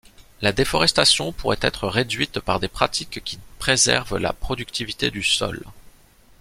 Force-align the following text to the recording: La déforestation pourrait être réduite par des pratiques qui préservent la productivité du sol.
La 0.41 0.51
déforestation 0.51 1.31
pourrait 1.31 1.59
être 1.61 1.87
réduite 1.87 2.39
par 2.39 2.59
des 2.59 2.67
pratiques 2.67 3.23
qui 3.23 3.37
préservent 3.59 4.17
la 4.17 4.33
productivité 4.33 5.11
du 5.11 5.21
sol. 5.21 5.61